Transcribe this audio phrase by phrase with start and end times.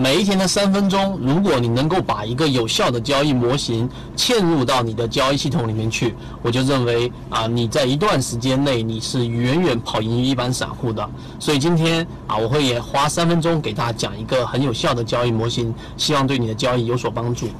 [0.00, 11.06] 每一天的三分钟，如果你能够把一个有效的交易模型嵌入到你的交易系统里面去，我就认为啊，你在一段时间内你是远远跑赢于一般散户的。
[11.38, 17.50] 所以今天啊，我会也花三分钟给大家讲一个很有效的交易模型，希望对你的交易有所帮助。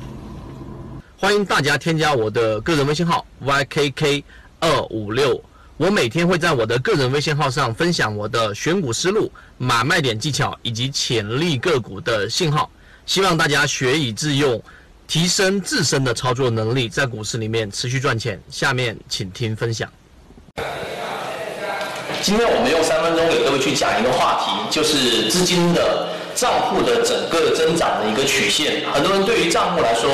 [1.19, 4.22] 欢迎大家添加我的个人微信号 ykk
[4.61, 5.38] 二五六。
[5.80, 12.70] 我每天会在我的个人微信号上分享我的选股思路、买卖点技巧以及潜力个股的信号，
[13.06, 14.62] 希望大家学以致用，
[15.09, 18.39] 提升自身的操作能力，在股市里面持续赚钱。
[18.51, 19.91] 下面请听分享。
[22.20, 28.83] 今天我们用三分钟给各位去讲一个话题，就是资金的账户的整个增长的一个曲线。
[28.92, 30.11] 很多人对于账户来说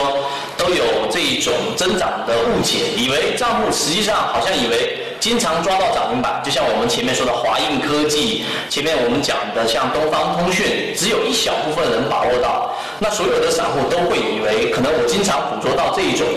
[0.57, 5.03] 都有这一种增长的误解，以为账户实际上好像以为。
[5.19, 12.77] 经常抓到涨停板，就像我们前面说的华映科技，前面我们讲的像东方通讯，只有一小部分人把握到。
[13.01, 16.29] 那所有的散户都会以为，可能我经常捕捉到这一种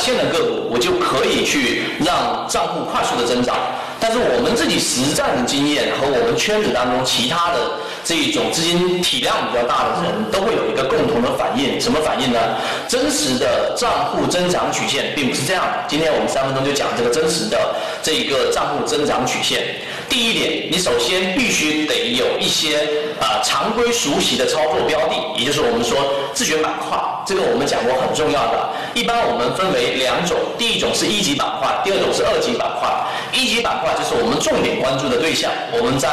[0.00, 3.56] 线的个股，我就可以去让账户快速的增长。
[4.00, 7.58] 但是我们自己实战的经验和我们圈子当中其他的
[8.02, 12.40] 这一种资金体量比较大的人都会有一个共同的反应，什么反应呢？
[12.88, 15.84] 真实的账户增长曲线并不是这样的。
[15.86, 19.62] 今天我们三分钟就讲这个真实的这一个账户增长曲线。
[20.10, 22.80] 第一点，你首先必须得有一些
[23.20, 25.96] 啊常规熟悉的操作标的，也就是我们说
[26.34, 28.68] 自选板块，这个我们讲过很重要的。
[28.92, 32.90] 一般我们分为两种，第一种是一级板块，第二种是二级板块。
[33.32, 35.48] 一级板块就是我们重点关注的对象。
[35.70, 36.08] 我们在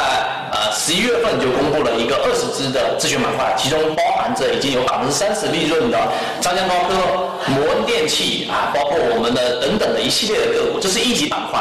[0.52, 5.98] 呃十一月份就公布了一个二十只的自选板块，其中包含着已经有百分之三十利润的
[6.40, 6.94] 张江高科、
[7.50, 11.58] 摩恩电器啊，包括我们的等等的一系列的个股，这是一级板块。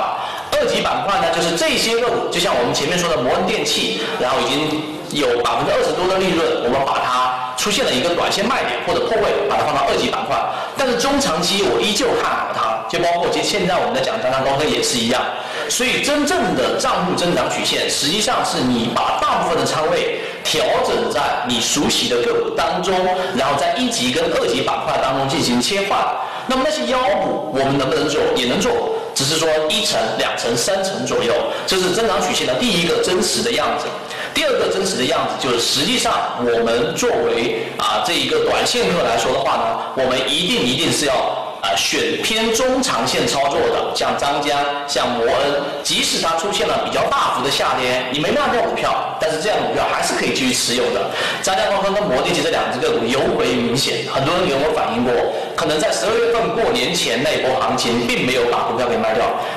[0.59, 4.81] 二级板块呢，就是这些个股，就像我们前面说的摩恩电器，然后已经
[5.11, 10.35] 有百分之二十多的利润，我们把它出现了一个短线卖点或者破位，把它放到二级板块。
[10.77, 15.21] 但是中长期我依旧看好它，就包括其实现在我们在讲张江高科也是一样。
[15.69, 22.93] 所以真正的账户增长曲线，实际上是你把大部分的仓位调整在你熟悉的个股当中，
[23.35, 25.99] 然后在一级跟二级板块当中进行切换。
[26.47, 28.21] 那么那些妖股，我们能不能做？
[28.35, 28.71] 也能做。
[29.17, 31.33] 只是说一层、两层、三层左右，
[31.65, 33.87] 这是增长曲线的第一个真实的样子。
[34.31, 41.47] 第二个真实的样子就是，实际上我们作为啊这一个短线客来说的话呢，我们一定一定是要。
[41.59, 44.55] 啊，选偏中长线操作的，像张江、
[44.87, 51.09] 像摩恩，即使它出现了比较大幅的下跌，你没卖掉股票，但是这样的股票还是可以继续持有的。
[51.41, 55.11] 张江高科跟摩电器这两只个股尤为明显，很多人给我反映过，
[55.55, 58.95] 可能在十二月份过年前那波行情，并没有把股票给，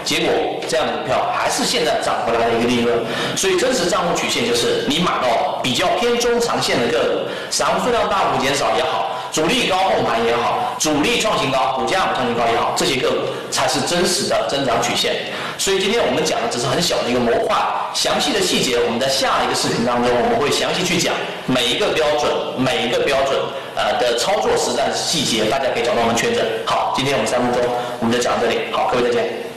[0.04, 0.30] 结果
[0.68, 2.98] 这样的股票还是现在涨回来的一个利润。
[3.36, 9.16] 所以真实账户曲线就是你买到比较偏中长线的个股，散户数量大幅减少也好。
[9.32, 13.16] 主力高控盘也好，主力创新高，股价创新高也好，这些个股
[13.48, 15.14] 才是真实的增长曲线。
[15.56, 17.56] 所以今天我们讲的只是很小的一个模块，
[17.94, 21.14] 详细的细节我们在下一个视频当中我们会详细去讲
[21.46, 22.28] 每一个标准，
[22.58, 23.38] 每一个标准
[23.76, 26.42] 呃的操作实战细节，大家可以找到我们圈子。
[26.66, 27.62] 好，今天我们三分钟
[28.00, 29.49] 我们就讲到这里，好，各位再见。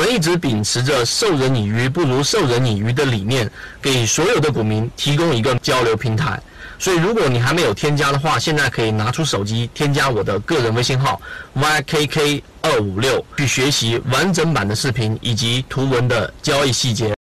[0.00, 3.46] 我们一直秉持着授人以鱼不如授人以渔的理念，
[3.82, 6.40] 给所有的股民提供一个交流平台。
[6.78, 11.20] 所以，如果你还没有添加的话，现在可以拿出手机添加我的个人微信号
[11.54, 17.19] ykk 二五六，去学习完整版的视频以及图文的交易细节。